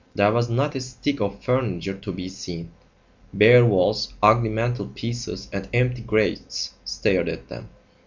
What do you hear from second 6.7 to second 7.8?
stared at them.